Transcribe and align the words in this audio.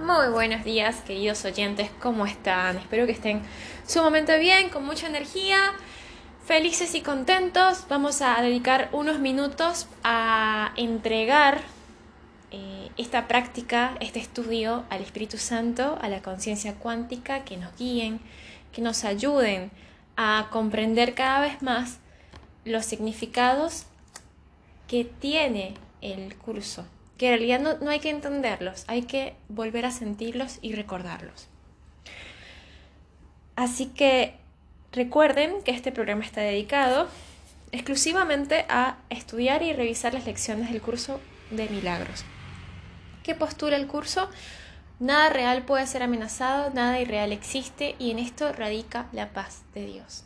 Muy 0.00 0.28
buenos 0.28 0.62
días, 0.62 1.02
queridos 1.04 1.44
oyentes, 1.44 1.90
¿cómo 2.00 2.24
están? 2.24 2.76
Espero 2.76 3.04
que 3.04 3.10
estén 3.10 3.42
sumamente 3.84 4.38
bien, 4.38 4.68
con 4.68 4.86
mucha 4.86 5.08
energía, 5.08 5.72
felices 6.46 6.94
y 6.94 7.00
contentos. 7.00 7.84
Vamos 7.88 8.22
a 8.22 8.40
dedicar 8.40 8.90
unos 8.92 9.18
minutos 9.18 9.88
a 10.04 10.72
entregar 10.76 11.62
eh, 12.52 12.90
esta 12.96 13.26
práctica, 13.26 13.96
este 13.98 14.20
estudio 14.20 14.84
al 14.88 15.02
Espíritu 15.02 15.36
Santo, 15.36 15.98
a 16.00 16.08
la 16.08 16.22
conciencia 16.22 16.76
cuántica, 16.76 17.44
que 17.44 17.56
nos 17.56 17.76
guíen, 17.76 18.20
que 18.72 18.82
nos 18.82 19.02
ayuden 19.02 19.72
a 20.16 20.46
comprender 20.52 21.16
cada 21.16 21.40
vez 21.40 21.60
más 21.60 21.98
los 22.64 22.84
significados 22.84 23.86
que 24.86 25.04
tiene 25.04 25.74
el 26.02 26.36
curso 26.36 26.86
que 27.18 27.26
en 27.26 27.38
realidad 27.38 27.78
no, 27.80 27.90
hay 27.90 27.98
que 27.98 28.10
entenderlos, 28.10 28.84
hay 28.86 29.02
que 29.02 29.34
volver 29.48 29.84
a 29.84 29.90
sentirlos 29.90 30.58
y 30.62 30.74
recordarlos. 30.74 31.48
Así 33.56 33.86
que 33.86 34.36
recuerden 34.92 35.62
que 35.64 35.72
este 35.72 35.90
programa 35.90 36.24
está 36.24 36.40
dedicado 36.40 37.08
exclusivamente 37.72 38.64
a 38.68 38.98
estudiar 39.10 39.62
y 39.62 39.72
revisar 39.72 40.14
las 40.14 40.26
lecciones 40.26 40.70
del 40.70 40.80
curso 40.80 41.20
de 41.50 41.68
milagros. 41.68 42.24
¿Qué 43.24 43.34
postula 43.34 43.76
el 43.76 43.88
curso? 43.88 44.30
Nada 45.00 45.28
real 45.28 45.64
puede 45.64 45.86
ser 45.88 46.04
amenazado, 46.04 46.70
nada 46.70 47.00
irreal 47.00 47.32
existe 47.32 47.96
y 47.98 48.12
en 48.12 48.20
esto 48.20 48.52
radica 48.52 49.06
la 49.12 49.32
paz 49.32 49.62
de 49.74 49.86
Dios. 49.86 50.24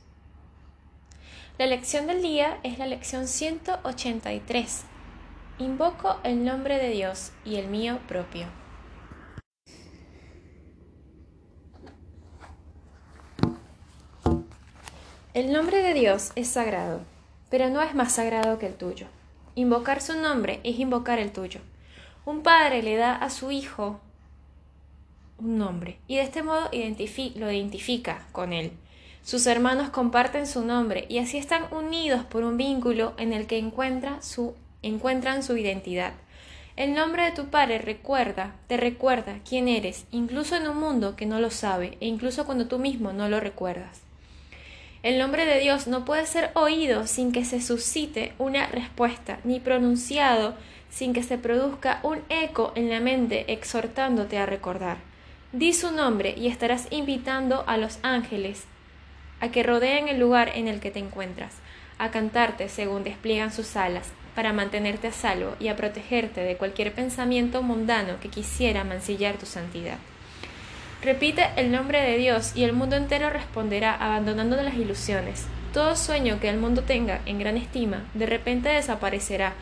La 1.58 1.66
lección 1.66 2.06
del 2.06 2.22
día 2.22 2.58
es 2.62 2.78
la 2.78 2.86
lección 2.86 3.28
183 3.28 4.84
Invoco 5.62 6.16
el 6.24 6.44
nombre 6.44 6.78
de 6.78 6.88
Dios 6.88 7.30
y 7.44 7.54
el 7.54 7.68
mío 7.68 8.00
propio. 8.08 8.46
El 15.34 15.52
nombre 15.52 15.80
de 15.80 15.94
Dios 15.94 16.32
es 16.34 16.48
sagrado, 16.48 17.02
pero 17.48 17.70
no 17.70 17.80
es 17.80 17.94
más 17.94 18.10
sagrado 18.10 18.58
que 18.58 18.66
el 18.66 18.74
tuyo. 18.74 19.06
Invocar 19.54 20.02
su 20.02 20.18
nombre 20.18 20.58
es 20.64 20.80
invocar 20.80 21.20
el 21.20 21.30
tuyo. 21.30 21.60
Un 22.24 22.42
padre 22.42 22.82
le 22.82 22.96
da 22.96 23.14
a 23.14 23.30
su 23.30 23.52
hijo 23.52 24.00
un 25.38 25.58
nombre 25.58 25.96
y 26.08 26.16
de 26.16 26.22
este 26.22 26.42
modo 26.42 26.70
lo 27.36 27.52
identifica 27.52 28.26
con 28.32 28.52
él. 28.52 28.72
Sus 29.22 29.46
hermanos 29.46 29.90
comparten 29.90 30.48
su 30.48 30.64
nombre 30.64 31.06
y 31.08 31.18
así 31.18 31.38
están 31.38 31.72
unidos 31.72 32.24
por 32.24 32.42
un 32.42 32.56
vínculo 32.56 33.14
en 33.16 33.32
el 33.32 33.46
que 33.46 33.58
encuentra 33.58 34.20
su 34.22 34.56
encuentran 34.82 35.42
su 35.42 35.56
identidad. 35.56 36.12
El 36.76 36.94
nombre 36.94 37.24
de 37.24 37.32
tu 37.32 37.46
Padre 37.46 37.78
recuerda, 37.78 38.54
te 38.66 38.76
recuerda 38.76 39.40
quién 39.48 39.68
eres, 39.68 40.06
incluso 40.10 40.56
en 40.56 40.66
un 40.66 40.78
mundo 40.78 41.16
que 41.16 41.26
no 41.26 41.40
lo 41.40 41.50
sabe, 41.50 41.98
e 42.00 42.06
incluso 42.06 42.46
cuando 42.46 42.66
tú 42.66 42.78
mismo 42.78 43.12
no 43.12 43.28
lo 43.28 43.40
recuerdas. 43.40 44.00
El 45.02 45.18
nombre 45.18 45.44
de 45.44 45.58
Dios 45.58 45.88
no 45.88 46.04
puede 46.04 46.26
ser 46.26 46.50
oído 46.54 47.06
sin 47.06 47.32
que 47.32 47.44
se 47.44 47.60
suscite 47.60 48.34
una 48.38 48.66
respuesta, 48.66 49.38
ni 49.44 49.60
pronunciado 49.60 50.54
sin 50.90 51.12
que 51.12 51.22
se 51.22 51.38
produzca 51.38 52.00
un 52.02 52.20
eco 52.28 52.72
en 52.76 52.88
la 52.88 53.00
mente 53.00 53.52
exhortándote 53.52 54.38
a 54.38 54.46
recordar. 54.46 54.98
Di 55.52 55.72
su 55.72 55.90
nombre 55.90 56.34
y 56.36 56.46
estarás 56.46 56.86
invitando 56.90 57.64
a 57.66 57.76
los 57.76 57.98
ángeles 58.02 58.64
a 59.40 59.50
que 59.50 59.64
rodeen 59.64 60.08
el 60.08 60.20
lugar 60.20 60.52
en 60.54 60.68
el 60.68 60.78
que 60.78 60.92
te 60.92 61.00
encuentras, 61.00 61.56
a 61.98 62.12
cantarte 62.12 62.68
según 62.68 63.02
despliegan 63.02 63.52
sus 63.52 63.74
alas, 63.74 64.12
para 64.34 64.52
mantenerte 64.52 65.08
a 65.08 65.12
salvo 65.12 65.54
y 65.60 65.68
a 65.68 65.76
protegerte 65.76 66.40
de 66.42 66.56
cualquier 66.56 66.92
pensamiento 66.92 67.62
mundano 67.62 68.14
que 68.20 68.28
quisiera 68.28 68.84
mancillar 68.84 69.36
tu 69.36 69.46
santidad. 69.46 69.98
Repite 71.02 71.48
el 71.56 71.72
nombre 71.72 72.00
de 72.00 72.16
Dios 72.16 72.52
y 72.54 72.62
el 72.62 72.72
mundo 72.72 72.96
entero 72.96 73.28
responderá 73.28 73.94
abandonando 73.94 74.56
las 74.62 74.74
ilusiones. 74.74 75.46
Todo 75.72 75.96
sueño 75.96 76.38
que 76.40 76.48
el 76.48 76.58
mundo 76.58 76.82
tenga 76.82 77.20
en 77.26 77.38
gran 77.38 77.56
estima 77.56 78.04
de 78.14 78.26
repente 78.26 78.68
desaparecerá 78.68 79.54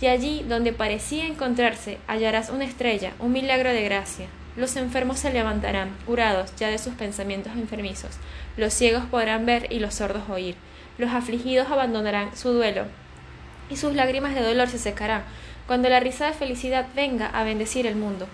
y 0.00 0.06
allí 0.06 0.44
donde 0.48 0.72
parecía 0.72 1.26
encontrarse 1.26 1.98
hallarás 2.06 2.50
una 2.50 2.64
estrella, 2.64 3.12
un 3.18 3.32
milagro 3.32 3.70
de 3.70 3.84
gracia. 3.84 4.26
Los 4.56 4.74
enfermos 4.76 5.18
se 5.20 5.32
levantarán, 5.32 5.90
curados 6.06 6.54
ya 6.56 6.68
de 6.68 6.78
sus 6.78 6.94
pensamientos 6.94 7.52
enfermizos. 7.52 8.16
Los 8.56 8.74
ciegos 8.74 9.04
podrán 9.04 9.46
ver 9.46 9.68
y 9.70 9.78
los 9.78 9.94
sordos 9.94 10.28
oír. 10.28 10.56
Los 10.98 11.10
afligidos 11.10 11.70
abandonarán 11.70 12.36
su 12.36 12.50
duelo 12.50 12.86
y 13.70 13.76
sus 13.76 13.94
lágrimas 13.94 14.34
de 14.34 14.42
dolor 14.42 14.68
se 14.68 14.78
secarán, 14.78 15.24
cuando 15.66 15.88
la 15.88 16.00
risa 16.00 16.26
de 16.26 16.32
felicidad 16.32 16.86
venga 16.94 17.28
a 17.28 17.44
bendecir 17.44 17.86
el 17.86 17.96
mundo. 17.96 18.26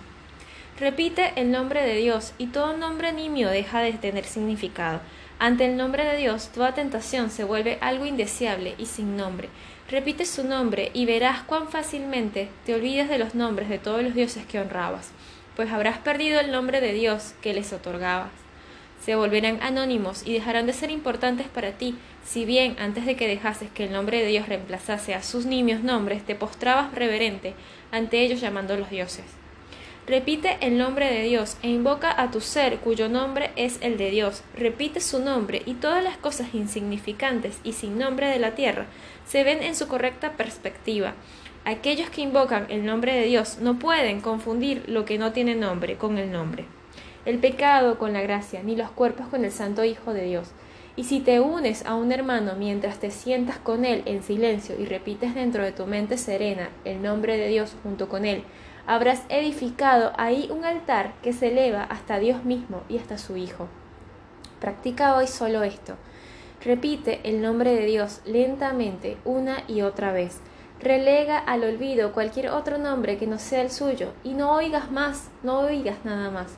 Repite 0.81 1.33
el 1.37 1.51
nombre 1.51 1.83
de 1.83 1.95
Dios 1.95 2.33
y 2.39 2.49
todo 2.49 2.77
nombre 2.77 3.13
nimio 3.13 3.49
deja 3.49 3.81
de 3.81 3.93
tener 3.93 4.25
significado. 4.25 5.01
Ante 5.39 5.67
el 5.67 5.77
nombre 5.77 6.05
de 6.05 6.17
Dios, 6.17 6.49
toda 6.49 6.75
tentación 6.75 7.31
se 7.31 7.45
vuelve 7.45 7.79
algo 7.81 8.07
indeseable 8.07 8.75
y 8.79 8.87
sin 8.87 9.17
nombre. 9.17 9.49
Repite 9.91 10.25
su 10.25 10.45
nombre 10.45 10.91
y 10.95 11.07
verás 11.07 11.43
cuán 11.43 11.69
fácilmente 11.69 12.49
te 12.65 12.75
olvidas 12.75 13.09
de 13.09 13.19
los 13.19 13.35
nombres 13.35 13.69
de 13.69 13.79
todos 13.79 14.03
los 14.03 14.15
dioses 14.15 14.47
que 14.47 14.59
honrabas, 14.59 15.11
pues 15.55 15.71
habrás 15.71 15.99
perdido 15.99 16.41
el 16.41 16.51
nombre 16.51 16.81
de 16.81 16.93
Dios 16.93 17.35
que 17.43 17.55
les 17.55 17.73
otorgabas 17.73 18.46
se 19.01 19.15
volverán 19.15 19.59
anónimos 19.63 20.23
y 20.27 20.33
dejarán 20.33 20.67
de 20.67 20.73
ser 20.73 20.91
importantes 20.91 21.47
para 21.49 21.73
ti, 21.73 21.97
si 22.25 22.45
bien 22.45 22.77
antes 22.79 23.07
de 23.07 23.17
que 23.17 23.29
dejases 23.29 23.71
que 23.71 23.85
el 23.85 23.93
nombre 23.93 24.21
de 24.21 24.27
Dios 24.27 24.49
reemplazase 24.49 25.15
a 25.15 25.23
sus 25.23 25.47
nimios 25.47 25.83
nombres, 25.83 26.25
te 26.25 26.35
postrabas 26.35 26.95
reverente 26.95 27.55
ante 27.93 28.21
ellos 28.21 28.41
llamando 28.41 28.77
los 28.77 28.91
dioses. 28.91 29.25
Repite 30.07 30.57
el 30.61 30.79
nombre 30.79 31.13
de 31.13 31.23
Dios 31.23 31.57
e 31.63 31.69
invoca 31.69 32.21
a 32.21 32.31
tu 32.31 32.41
ser 32.41 32.79
cuyo 32.79 33.09
nombre 33.09 33.51
es 33.57 33.79
el 33.81 33.97
de 33.99 34.11
Dios. 34.11 34.45
Repite 34.57 35.01
su 35.01 35.19
nombre 35.19 35.63
y 35.67 35.75
todas 35.75 36.03
las 36.03 36.17
cosas 36.17 36.55
insignificantes 36.55 37.59
y 37.65 37.73
sin 37.73 37.99
nombre 37.99 38.29
de 38.29 38.39
la 38.39 38.55
tierra 38.55 38.87
se 39.27 39.43
ven 39.43 39.65
en 39.65 39.75
su 39.75 39.89
correcta 39.89 40.33
perspectiva. 40.33 41.15
Aquellos 41.65 42.09
que 42.11 42.21
invocan 42.21 42.67
el 42.69 42.87
nombre 42.87 43.15
de 43.15 43.25
Dios 43.27 43.59
no 43.61 43.81
pueden 43.81 44.21
confundir 44.21 44.85
lo 44.87 45.05
que 45.05 45.19
no 45.19 45.33
tiene 45.33 45.57
nombre 45.57 45.97
con 45.97 46.19
el 46.19 46.31
nombre 46.31 46.67
el 47.27 47.39
pecado 47.39 47.99
con 47.99 48.13
la 48.13 48.23
gracia, 48.23 48.63
ni 48.63 48.77
los 48.77 48.91
cuerpos 48.91 49.27
con 49.27 49.45
el 49.45 49.51
Santo 49.51 49.85
Hijo 49.85 50.15
de 50.15 50.25
Dios. 50.25 50.53
Y 50.95 51.05
si 51.05 51.21
te 51.21 51.41
unes 51.41 51.85
a 51.85 51.97
un 51.97 52.13
hermano 52.13 52.55
mientras 52.57 52.99
te 53.01 53.11
sientas 53.11 53.59
con 53.59 53.85
él 53.85 54.03
en 54.07 54.23
silencio 54.23 54.77
y 54.79 54.87
repites 54.87 55.35
dentro 55.35 55.63
de 55.63 55.73
tu 55.73 55.87
mente 55.87 56.17
serena 56.17 56.71
el 56.85 57.03
nombre 57.03 57.37
de 57.37 57.49
Dios 57.49 57.75
junto 57.83 58.09
con 58.09 58.25
él, 58.25 58.45
habrás 58.87 59.25
edificado 59.29 60.13
ahí 60.17 60.49
un 60.51 60.65
altar 60.65 61.13
que 61.23 61.33
se 61.33 61.49
eleva 61.49 61.83
hasta 61.83 62.21
Dios 62.21 62.45
mismo 62.45 62.83
y 62.89 62.97
hasta 62.97 63.19
su 63.19 63.37
Hijo. 63.37 63.69
Practica 64.61 65.17
hoy 65.17 65.27
solo 65.27 65.65
esto. 65.65 65.97
Repite 66.65 67.21
el 67.25 67.43
nombre 67.43 67.75
de 67.75 67.85
Dios 67.87 68.21
lentamente 68.25 69.17
una 69.25 69.65
y 69.69 69.83
otra 69.83 70.13
vez. 70.13 70.41
Relega 70.81 71.39
al 71.39 71.65
olvido 71.65 72.13
cualquier 72.13 72.51
otro 72.51 72.79
nombre 72.79 73.19
que 73.19 73.27
no 73.27 73.39
sea 73.39 73.63
el 73.63 73.71
suyo 73.71 74.13
y 74.23 74.35
no 74.35 74.53
oigas 74.53 74.91
más, 74.91 75.29
no 75.43 75.61
oigas 75.61 76.05
nada 76.05 76.31
más. 76.31 76.57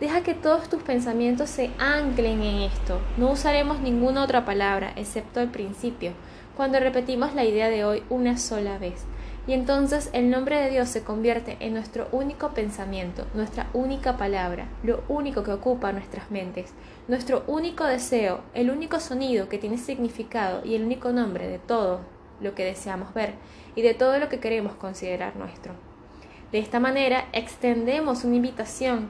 Deja 0.00 0.22
que 0.22 0.34
todos 0.34 0.68
tus 0.68 0.82
pensamientos 0.82 1.48
se 1.48 1.70
anclen 1.78 2.42
en 2.42 2.56
esto. 2.56 3.00
No 3.16 3.30
usaremos 3.30 3.80
ninguna 3.80 4.24
otra 4.24 4.44
palabra, 4.44 4.92
excepto 4.94 5.40
el 5.40 5.48
principio, 5.48 6.12
cuando 6.54 6.78
repetimos 6.78 7.34
la 7.34 7.44
idea 7.46 7.70
de 7.70 7.82
hoy 7.86 8.02
una 8.10 8.36
sola 8.36 8.76
vez. 8.76 9.06
Y 9.46 9.54
entonces 9.54 10.10
el 10.12 10.28
nombre 10.28 10.60
de 10.60 10.68
Dios 10.68 10.90
se 10.90 11.02
convierte 11.02 11.56
en 11.60 11.72
nuestro 11.72 12.08
único 12.12 12.50
pensamiento, 12.50 13.26
nuestra 13.32 13.70
única 13.72 14.18
palabra, 14.18 14.68
lo 14.82 15.02
único 15.08 15.42
que 15.42 15.52
ocupa 15.52 15.92
nuestras 15.92 16.30
mentes, 16.30 16.74
nuestro 17.08 17.44
único 17.46 17.84
deseo, 17.84 18.40
el 18.52 18.70
único 18.70 19.00
sonido 19.00 19.48
que 19.48 19.56
tiene 19.56 19.78
significado 19.78 20.62
y 20.62 20.74
el 20.74 20.84
único 20.84 21.10
nombre 21.10 21.48
de 21.48 21.58
todo 21.58 22.00
lo 22.42 22.54
que 22.54 22.66
deseamos 22.66 23.14
ver 23.14 23.32
y 23.74 23.80
de 23.80 23.94
todo 23.94 24.18
lo 24.18 24.28
que 24.28 24.40
queremos 24.40 24.74
considerar 24.74 25.36
nuestro. 25.36 25.72
De 26.52 26.58
esta 26.58 26.80
manera 26.80 27.28
extendemos 27.32 28.24
una 28.24 28.36
invitación 28.36 29.08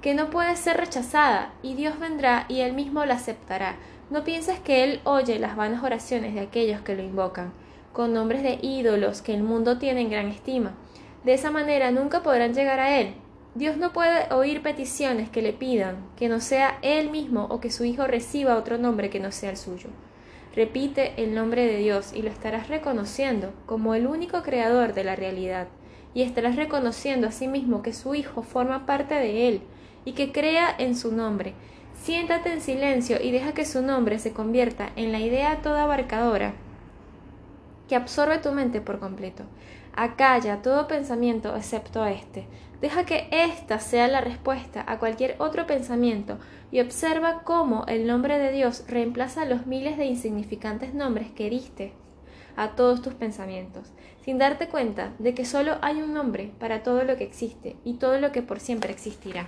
que 0.00 0.14
no 0.14 0.30
puede 0.30 0.56
ser 0.56 0.76
rechazada, 0.76 1.52
y 1.62 1.74
Dios 1.74 1.98
vendrá 1.98 2.46
y 2.48 2.60
Él 2.60 2.72
mismo 2.72 3.04
la 3.04 3.14
aceptará. 3.14 3.76
No 4.10 4.24
pienses 4.24 4.60
que 4.60 4.84
Él 4.84 5.00
oye 5.04 5.38
las 5.38 5.56
vanas 5.56 5.82
oraciones 5.82 6.34
de 6.34 6.40
aquellos 6.40 6.80
que 6.82 6.94
lo 6.94 7.02
invocan, 7.02 7.52
con 7.92 8.12
nombres 8.12 8.42
de 8.42 8.58
ídolos 8.62 9.22
que 9.22 9.34
el 9.34 9.42
mundo 9.42 9.78
tiene 9.78 10.02
en 10.02 10.10
gran 10.10 10.28
estima. 10.28 10.74
De 11.24 11.34
esa 11.34 11.50
manera 11.50 11.90
nunca 11.90 12.22
podrán 12.22 12.54
llegar 12.54 12.78
a 12.78 13.00
Él. 13.00 13.14
Dios 13.56 13.78
no 13.78 13.92
puede 13.92 14.32
oír 14.34 14.62
peticiones 14.62 15.30
que 15.30 15.40
le 15.40 15.54
pidan, 15.54 15.96
que 16.14 16.28
no 16.28 16.40
sea 16.40 16.78
Él 16.82 17.10
mismo 17.10 17.46
o 17.50 17.58
que 17.58 17.70
su 17.70 17.84
Hijo 17.84 18.06
reciba 18.06 18.56
otro 18.56 18.76
nombre 18.76 19.08
que 19.10 19.18
no 19.18 19.32
sea 19.32 19.50
el 19.50 19.56
suyo. 19.56 19.88
Repite 20.54 21.14
el 21.16 21.34
nombre 21.34 21.66
de 21.66 21.78
Dios 21.78 22.12
y 22.14 22.22
lo 22.22 22.28
estarás 22.28 22.68
reconociendo 22.68 23.52
como 23.64 23.94
el 23.94 24.06
único 24.06 24.42
creador 24.42 24.92
de 24.92 25.04
la 25.04 25.16
realidad, 25.16 25.68
y 26.14 26.22
estarás 26.22 26.56
reconociendo 26.56 27.26
a 27.26 27.32
sí 27.32 27.50
que 27.82 27.92
su 27.92 28.14
Hijo 28.14 28.42
forma 28.42 28.86
parte 28.86 29.14
de 29.14 29.48
Él, 29.48 29.62
y 30.06 30.12
que 30.12 30.32
crea 30.32 30.74
en 30.78 30.96
su 30.96 31.12
nombre. 31.12 31.52
Siéntate 32.02 32.50
en 32.50 32.62
silencio 32.62 33.20
y 33.20 33.32
deja 33.32 33.52
que 33.52 33.66
su 33.66 33.82
nombre 33.82 34.18
se 34.18 34.32
convierta 34.32 34.90
en 34.96 35.12
la 35.12 35.20
idea 35.20 35.60
toda 35.60 35.82
abarcadora 35.82 36.54
que 37.88 37.96
absorbe 37.96 38.38
tu 38.38 38.52
mente 38.52 38.80
por 38.80 38.98
completo. 38.98 39.44
Acalla 39.94 40.62
todo 40.62 40.88
pensamiento 40.88 41.56
excepto 41.56 42.04
este. 42.04 42.46
Deja 42.80 43.06
que 43.06 43.28
ésta 43.30 43.78
sea 43.78 44.08
la 44.08 44.20
respuesta 44.20 44.84
a 44.86 44.98
cualquier 44.98 45.36
otro 45.38 45.66
pensamiento 45.66 46.38
y 46.70 46.80
observa 46.80 47.42
cómo 47.44 47.84
el 47.86 48.06
nombre 48.06 48.38
de 48.38 48.52
Dios 48.52 48.84
reemplaza 48.86 49.46
los 49.46 49.66
miles 49.66 49.96
de 49.96 50.04
insignificantes 50.04 50.92
nombres 50.92 51.30
que 51.30 51.48
diste 51.48 51.92
a 52.56 52.70
todos 52.74 53.02
tus 53.02 53.14
pensamientos, 53.14 53.92
sin 54.22 54.38
darte 54.38 54.68
cuenta 54.68 55.12
de 55.18 55.34
que 55.34 55.44
solo 55.44 55.76
hay 55.80 56.02
un 56.02 56.12
nombre 56.12 56.52
para 56.58 56.82
todo 56.82 57.04
lo 57.04 57.16
que 57.16 57.24
existe 57.24 57.76
y 57.84 57.94
todo 57.94 58.18
lo 58.20 58.32
que 58.32 58.42
por 58.42 58.60
siempre 58.60 58.92
existirá. 58.92 59.46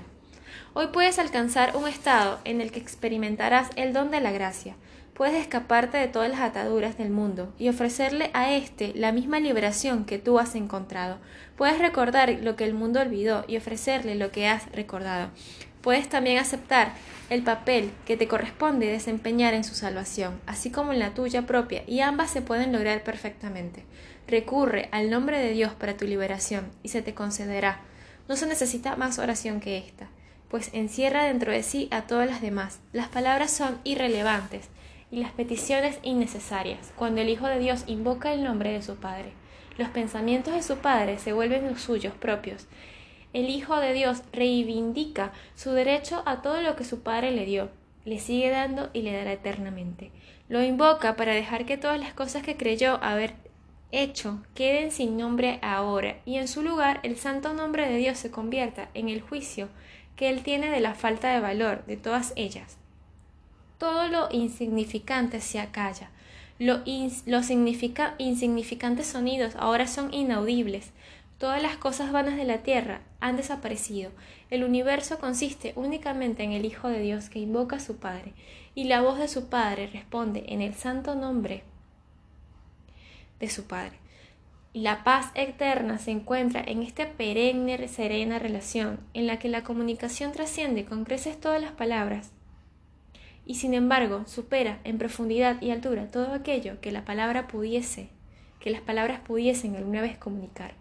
Hoy 0.80 0.90
puedes 0.92 1.18
alcanzar 1.18 1.76
un 1.76 1.88
estado 1.88 2.38
en 2.44 2.60
el 2.60 2.70
que 2.70 2.78
experimentarás 2.78 3.68
el 3.74 3.92
don 3.92 4.12
de 4.12 4.20
la 4.20 4.30
gracia, 4.30 4.76
puedes 5.12 5.34
escaparte 5.34 5.98
de 5.98 6.06
todas 6.06 6.30
las 6.30 6.38
ataduras 6.38 6.96
del 6.96 7.10
mundo 7.10 7.52
y 7.58 7.68
ofrecerle 7.68 8.30
a 8.32 8.52
éste 8.52 8.92
la 8.94 9.10
misma 9.10 9.40
liberación 9.40 10.04
que 10.04 10.20
tú 10.20 10.38
has 10.38 10.54
encontrado. 10.54 11.18
Puedes 11.56 11.80
recordar 11.80 12.30
lo 12.42 12.54
que 12.54 12.62
el 12.62 12.74
mundo 12.74 13.00
olvidó 13.00 13.44
y 13.48 13.56
ofrecerle 13.56 14.14
lo 14.14 14.30
que 14.30 14.46
has 14.46 14.70
recordado. 14.70 15.30
Puedes 15.82 16.08
también 16.08 16.38
aceptar 16.38 16.92
el 17.28 17.42
papel 17.42 17.90
que 18.06 18.16
te 18.16 18.28
corresponde 18.28 18.86
desempeñar 18.86 19.54
en 19.54 19.64
su 19.64 19.74
salvación, 19.74 20.40
así 20.46 20.70
como 20.70 20.92
en 20.92 21.00
la 21.00 21.12
tuya 21.12 21.44
propia, 21.44 21.82
y 21.88 22.02
ambas 22.02 22.30
se 22.30 22.40
pueden 22.40 22.72
lograr 22.72 23.02
perfectamente. 23.02 23.82
Recurre 24.28 24.88
al 24.92 25.10
nombre 25.10 25.40
de 25.40 25.50
Dios 25.50 25.72
para 25.72 25.96
tu 25.96 26.04
liberación 26.04 26.70
y 26.84 26.90
se 26.90 27.02
te 27.02 27.14
concederá. 27.14 27.80
No 28.28 28.36
se 28.36 28.46
necesita 28.46 28.94
más 28.94 29.18
oración 29.18 29.58
que 29.58 29.78
esta, 29.78 30.06
pues 30.50 30.70
encierra 30.72 31.24
dentro 31.24 31.52
de 31.52 31.62
sí 31.62 31.88
a 31.90 32.02
todas 32.02 32.28
las 32.28 32.40
demás. 32.40 32.80
Las 32.92 33.08
palabras 33.08 33.50
son 33.50 33.78
irrelevantes, 33.84 34.68
y 35.10 35.16
las 35.16 35.32
peticiones 35.32 35.98
innecesarias, 36.02 36.92
cuando 36.96 37.20
el 37.20 37.28
Hijo 37.28 37.46
de 37.46 37.58
Dios 37.58 37.84
invoca 37.86 38.32
el 38.32 38.44
nombre 38.44 38.72
de 38.72 38.82
su 38.82 38.96
Padre. 38.96 39.32
Los 39.78 39.88
pensamientos 39.88 40.54
de 40.54 40.62
su 40.62 40.78
Padre 40.78 41.18
se 41.18 41.32
vuelven 41.32 41.68
los 41.68 41.80
suyos 41.80 42.14
propios. 42.14 42.66
El 43.32 43.48
Hijo 43.48 43.78
de 43.80 43.92
Dios 43.92 44.22
reivindica 44.32 45.32
su 45.54 45.72
derecho 45.72 46.22
a 46.26 46.42
todo 46.42 46.60
lo 46.60 46.76
que 46.76 46.84
su 46.84 47.02
Padre 47.02 47.30
le 47.30 47.44
dio, 47.46 47.70
le 48.04 48.18
sigue 48.18 48.50
dando 48.50 48.90
y 48.92 49.02
le 49.02 49.12
dará 49.12 49.32
eternamente. 49.32 50.10
Lo 50.48 50.62
invoca 50.62 51.16
para 51.16 51.34
dejar 51.34 51.66
que 51.66 51.76
todas 51.76 52.00
las 52.00 52.14
cosas 52.14 52.42
que 52.42 52.56
creyó 52.56 52.98
haber 53.02 53.34
hecho 53.92 54.42
queden 54.54 54.90
sin 54.90 55.16
nombre 55.16 55.58
ahora, 55.62 56.18
y 56.24 56.36
en 56.36 56.48
su 56.48 56.62
lugar 56.62 57.00
el 57.02 57.16
santo 57.16 57.54
nombre 57.54 57.88
de 57.88 57.96
Dios 57.96 58.18
se 58.18 58.30
convierta 58.30 58.88
en 58.94 59.08
el 59.08 59.20
juicio 59.20 59.68
que 60.16 60.28
él 60.28 60.42
tiene 60.42 60.70
de 60.70 60.80
la 60.80 60.94
falta 60.94 61.32
de 61.32 61.40
valor 61.40 61.84
de 61.86 61.96
todas 61.96 62.32
ellas 62.36 62.78
todo 63.78 64.08
lo 64.08 64.28
insignificante 64.30 65.40
se 65.40 65.60
acalla. 65.60 66.10
los 66.58 67.50
insignificantes 67.50 69.06
sonidos 69.06 69.54
ahora 69.56 69.86
son 69.86 70.12
inaudibles. 70.12 70.90
Todas 71.38 71.62
las 71.62 71.76
cosas 71.76 72.10
vanas 72.10 72.36
de 72.36 72.44
la 72.44 72.58
tierra 72.58 73.02
han 73.20 73.36
desaparecido. 73.36 74.10
El 74.50 74.64
universo 74.64 75.20
consiste 75.20 75.72
únicamente 75.76 76.42
en 76.42 76.50
el 76.50 76.64
Hijo 76.64 76.88
de 76.88 77.00
Dios 77.00 77.28
que 77.28 77.38
invoca 77.38 77.76
a 77.76 77.80
su 77.80 77.98
Padre, 77.98 78.34
y 78.74 78.84
la 78.84 79.00
voz 79.00 79.18
de 79.18 79.28
su 79.28 79.48
Padre 79.48 79.86
responde 79.86 80.44
en 80.48 80.60
el 80.60 80.74
santo 80.74 81.14
nombre 81.14 81.62
de 83.40 83.48
su 83.48 83.66
Padre. 83.66 83.98
La 84.74 85.02
paz 85.04 85.30
eterna 85.34 85.98
se 85.98 86.10
encuentra 86.10 86.62
en 86.66 86.82
esta 86.82 87.10
perenne, 87.12 87.88
serena 87.88 88.38
relación, 88.38 89.00
en 89.14 89.26
la 89.26 89.38
que 89.38 89.48
la 89.48 89.64
comunicación 89.64 90.32
trasciende 90.32 90.84
con 90.84 91.04
creces 91.04 91.40
todas 91.40 91.60
las 91.60 91.72
palabras 91.72 92.32
y 93.48 93.54
sin 93.54 93.72
embargo 93.72 94.24
supera 94.26 94.78
en 94.84 94.98
profundidad 94.98 95.60
y 95.62 95.70
altura 95.70 96.10
todo 96.10 96.34
aquello 96.34 96.80
que 96.82 96.92
la 96.92 97.06
palabra 97.06 97.48
pudiese, 97.48 98.10
que 98.60 98.70
las 98.70 98.82
palabras 98.82 99.20
pudiesen 99.20 99.74
alguna 99.74 100.02
vez 100.02 100.18
comunicar. 100.18 100.74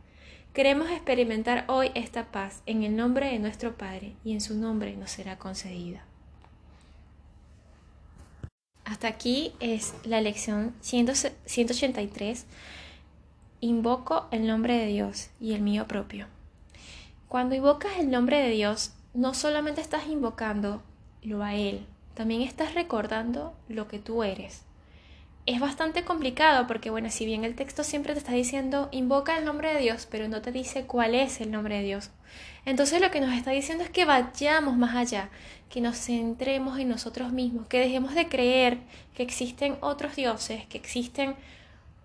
Queremos 0.53 0.91
experimentar 0.91 1.63
hoy 1.69 1.91
esta 1.95 2.25
paz 2.25 2.61
en 2.65 2.83
el 2.83 2.95
nombre 2.95 3.27
de 3.31 3.39
nuestro 3.39 3.77
Padre 3.77 4.15
y 4.25 4.33
en 4.33 4.41
su 4.41 4.53
nombre 4.53 4.97
nos 4.97 5.11
será 5.11 5.37
concedida. 5.37 6.06
Hasta 8.87 9.09
aquí 9.09 9.51
es 9.59 9.93
la 10.05 10.21
lección 10.21 10.73
183. 10.79 12.45
Invoco 13.59 14.27
el 14.31 14.47
nombre 14.47 14.77
de 14.77 14.85
Dios 14.85 15.29
y 15.41 15.51
el 15.51 15.61
mío 15.61 15.87
propio. 15.87 16.27
Cuando 17.27 17.53
invocas 17.53 17.97
el 17.99 18.09
nombre 18.09 18.41
de 18.41 18.51
Dios, 18.51 18.93
no 19.13 19.33
solamente 19.33 19.81
estás 19.81 20.07
invocando 20.07 20.81
lo 21.21 21.43
a 21.43 21.53
Él, 21.53 21.85
también 22.13 22.41
estás 22.43 22.75
recordando 22.75 23.53
lo 23.67 23.89
que 23.89 23.99
tú 23.99 24.23
eres. 24.23 24.63
Es 25.47 25.61
bastante 25.61 26.03
complicado 26.03 26.67
porque, 26.67 26.89
bueno, 26.89 27.09
si 27.09 27.25
bien 27.25 27.45
el 27.45 27.55
texto 27.55 27.85
siempre 27.85 28.11
te 28.11 28.19
está 28.19 28.33
diciendo 28.33 28.89
invoca 28.91 29.37
el 29.37 29.45
nombre 29.45 29.73
de 29.73 29.79
Dios, 29.79 30.05
pero 30.11 30.27
no 30.27 30.41
te 30.41 30.51
dice 30.51 30.83
cuál 30.83 31.15
es 31.15 31.39
el 31.39 31.51
nombre 31.51 31.77
de 31.77 31.83
Dios. 31.83 32.09
Entonces 32.65 32.99
lo 32.99 33.11
que 33.11 33.21
nos 33.21 33.33
está 33.33 33.51
diciendo 33.51 33.85
es 33.85 33.89
que 33.89 34.03
vayamos 34.03 34.75
más 34.75 34.93
allá, 34.93 35.29
que 35.69 35.79
nos 35.79 35.97
centremos 35.97 36.77
en 36.79 36.89
nosotros 36.89 37.31
mismos, 37.31 37.65
que 37.67 37.79
dejemos 37.79 38.13
de 38.13 38.27
creer 38.27 38.79
que 39.15 39.23
existen 39.23 39.77
otros 39.79 40.17
dioses, 40.17 40.65
que 40.65 40.77
existen 40.77 41.37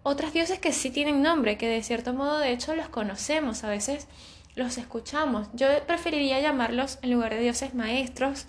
otros 0.05 0.33
dioses 0.33 0.61
que 0.61 0.73
sí 0.73 0.91
tienen 0.91 1.21
nombre, 1.21 1.59
que 1.59 1.67
de 1.67 1.83
cierto 1.83 2.12
modo 2.12 2.38
de 2.38 2.53
hecho 2.53 2.77
los 2.77 2.88
conocemos, 2.88 3.65
a 3.65 3.71
veces 3.71 4.06
los 4.55 4.79
escuchamos. 4.79 5.49
Yo 5.53 5.67
preferiría 5.88 6.38
llamarlos 6.38 7.00
en 7.03 7.11
lugar 7.11 7.35
de 7.35 7.41
dioses 7.41 7.75
maestros, 7.75 8.47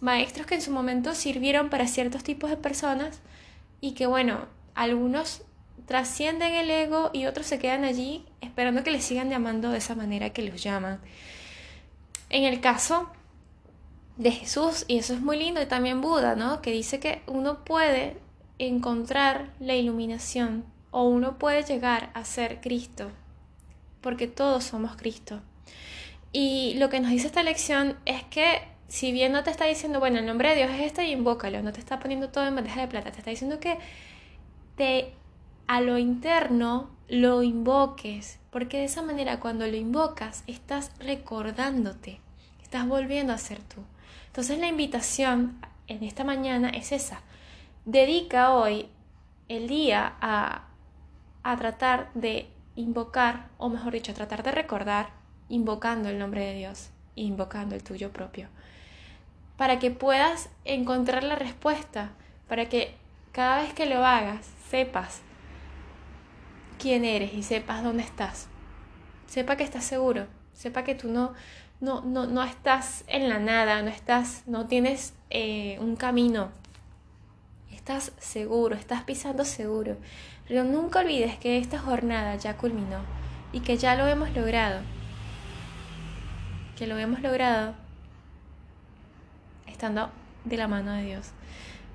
maestros 0.00 0.44
que 0.48 0.56
en 0.56 0.62
su 0.62 0.72
momento 0.72 1.14
sirvieron 1.14 1.70
para 1.70 1.86
ciertos 1.86 2.24
tipos 2.24 2.50
de 2.50 2.56
personas 2.56 3.20
y 3.80 3.92
que 3.92 4.06
bueno, 4.06 4.46
algunos 4.74 5.42
trascienden 5.86 6.54
el 6.54 6.70
ego 6.70 7.10
y 7.12 7.26
otros 7.26 7.46
se 7.46 7.58
quedan 7.58 7.84
allí 7.84 8.24
esperando 8.40 8.82
que 8.82 8.90
les 8.90 9.04
sigan 9.04 9.30
llamando 9.30 9.70
de 9.70 9.78
esa 9.78 9.94
manera 9.94 10.30
que 10.30 10.42
los 10.42 10.62
llaman. 10.62 11.00
En 12.28 12.44
el 12.44 12.60
caso 12.60 13.08
de 14.16 14.32
Jesús, 14.32 14.84
y 14.88 14.98
eso 14.98 15.14
es 15.14 15.20
muy 15.20 15.36
lindo, 15.36 15.60
y 15.60 15.66
también 15.66 16.00
Buda, 16.00 16.34
¿no? 16.34 16.62
Que 16.62 16.72
dice 16.72 16.98
que 16.98 17.22
uno 17.26 17.64
puede 17.64 18.16
encontrar 18.58 19.52
la 19.60 19.74
iluminación 19.74 20.64
o 20.90 21.04
uno 21.04 21.38
puede 21.38 21.62
llegar 21.62 22.10
a 22.14 22.24
ser 22.24 22.60
Cristo, 22.60 23.10
porque 24.00 24.26
todos 24.26 24.64
somos 24.64 24.96
Cristo. 24.96 25.40
Y 26.32 26.74
lo 26.78 26.88
que 26.88 27.00
nos 27.00 27.10
dice 27.10 27.26
esta 27.26 27.42
lección 27.42 27.96
es 28.06 28.24
que 28.24 28.62
si 28.88 29.12
bien 29.12 29.32
no 29.32 29.42
te 29.42 29.50
está 29.50 29.64
diciendo, 29.64 29.98
bueno, 29.98 30.18
el 30.18 30.26
nombre 30.26 30.50
de 30.50 30.56
Dios 30.56 30.70
es 30.70 30.80
este 30.80 31.08
invócalo, 31.08 31.62
no 31.62 31.72
te 31.72 31.80
está 31.80 31.98
poniendo 31.98 32.28
todo 32.28 32.46
en 32.46 32.54
bandeja 32.54 32.80
de 32.80 32.88
plata, 32.88 33.10
te 33.10 33.18
está 33.18 33.30
diciendo 33.30 33.58
que 33.58 33.78
te 34.76 35.12
a 35.66 35.80
lo 35.80 35.98
interno 35.98 36.90
lo 37.08 37.42
invoques, 37.42 38.38
porque 38.50 38.78
de 38.78 38.84
esa 38.84 39.02
manera 39.02 39.40
cuando 39.40 39.66
lo 39.66 39.76
invocas 39.76 40.44
estás 40.46 40.92
recordándote, 41.00 42.20
estás 42.62 42.86
volviendo 42.86 43.32
a 43.32 43.38
ser 43.38 43.60
tú. 43.60 43.82
Entonces 44.28 44.58
la 44.58 44.68
invitación 44.68 45.58
en 45.88 46.04
esta 46.04 46.24
mañana 46.24 46.68
es 46.68 46.92
esa. 46.92 47.20
Dedica 47.84 48.54
hoy 48.54 48.88
el 49.48 49.66
día 49.68 50.14
a, 50.20 50.66
a 51.42 51.56
tratar 51.56 52.10
de 52.14 52.48
invocar, 52.76 53.48
o 53.58 53.68
mejor 53.68 53.92
dicho, 53.92 54.12
a 54.12 54.16
tratar 54.16 54.42
de 54.42 54.52
recordar, 54.52 55.10
invocando 55.48 56.08
el 56.08 56.18
nombre 56.18 56.44
de 56.44 56.54
Dios, 56.54 56.90
invocando 57.14 57.74
el 57.74 57.82
tuyo 57.82 58.12
propio 58.12 58.48
para 59.56 59.78
que 59.78 59.90
puedas 59.90 60.50
encontrar 60.64 61.24
la 61.24 61.36
respuesta, 61.36 62.10
para 62.48 62.68
que 62.68 62.94
cada 63.32 63.62
vez 63.62 63.72
que 63.72 63.86
lo 63.86 64.04
hagas 64.04 64.46
sepas 64.70 65.20
quién 66.78 67.04
eres 67.04 67.34
y 67.34 67.42
sepas 67.42 67.82
dónde 67.82 68.02
estás. 68.02 68.48
Sepa 69.26 69.56
que 69.56 69.64
estás 69.64 69.84
seguro, 69.84 70.26
sepa 70.52 70.84
que 70.84 70.94
tú 70.94 71.10
no, 71.10 71.32
no, 71.80 72.02
no, 72.02 72.26
no 72.26 72.42
estás 72.44 73.04
en 73.06 73.28
la 73.28 73.38
nada, 73.38 73.82
no 73.82 73.88
estás, 73.88 74.42
no 74.46 74.66
tienes 74.66 75.14
eh, 75.30 75.78
un 75.80 75.96
camino. 75.96 76.50
Estás 77.72 78.12
seguro, 78.18 78.74
estás 78.74 79.02
pisando 79.04 79.44
seguro. 79.44 79.96
Pero 80.48 80.64
nunca 80.64 81.00
olvides 81.00 81.36
que 81.38 81.58
esta 81.58 81.78
jornada 81.78 82.36
ya 82.36 82.56
culminó 82.56 83.00
y 83.52 83.60
que 83.60 83.76
ya 83.76 83.96
lo 83.96 84.06
hemos 84.06 84.30
logrado. 84.34 84.80
Que 86.76 86.86
lo 86.86 86.98
hemos 86.98 87.20
logrado 87.20 87.74
estando 89.76 90.10
de 90.44 90.56
la 90.56 90.68
mano 90.68 90.92
de 90.92 91.04
Dios. 91.04 91.32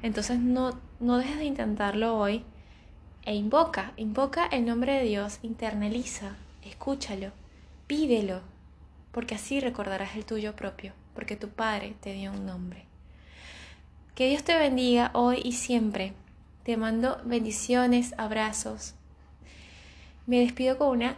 Entonces 0.04 0.40
no, 0.40 0.80
no 1.00 1.18
dejes 1.18 1.38
de 1.38 1.46
intentarlo 1.46 2.16
hoy 2.16 2.44
e 3.26 3.34
invoca, 3.34 3.94
invoca 3.98 4.46
el 4.46 4.66
nombre 4.66 4.94
de 4.94 5.04
Dios, 5.04 5.40
internaliza, 5.42 6.36
escúchalo, 6.64 7.32
pídelo, 7.88 8.42
porque 9.12 9.34
así 9.36 9.60
recordarás 9.60 10.16
el 10.16 10.26
tuyo 10.26 10.56
propio, 10.56 10.94
porque 11.16 11.36
tu 11.36 11.50
Padre 11.50 11.96
te 12.00 12.14
dio 12.14 12.32
un 12.32 12.46
nombre. 12.46 12.86
Que 14.14 14.30
Dios 14.30 14.44
te 14.44 14.58
bendiga 14.58 15.10
hoy 15.14 15.42
y 15.44 15.54
siempre. 15.54 16.14
Te 16.64 16.78
mando 16.78 17.20
bendiciones, 17.26 18.14
abrazos. 18.18 18.94
Me 20.28 20.40
despido 20.40 20.78
con 20.78 20.90
una 20.90 21.18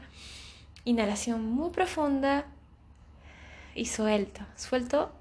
inhalación 0.86 1.46
muy 1.46 1.72
profunda 1.72 2.46
y 3.76 3.86
suelto. 3.86 4.42
Suelto 4.56 5.12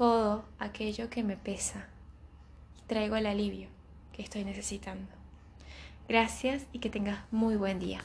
todo 0.00 0.46
aquello 0.58 1.10
que 1.10 1.22
me 1.22 1.36
pesa 1.36 1.86
y 2.78 2.86
traigo 2.86 3.16
el 3.16 3.26
alivio 3.26 3.68
que 4.14 4.22
estoy 4.22 4.44
necesitando. 4.44 5.12
Gracias 6.08 6.64
y 6.72 6.78
que 6.78 6.88
tengas 6.88 7.18
muy 7.30 7.56
buen 7.56 7.78
día. 7.78 8.00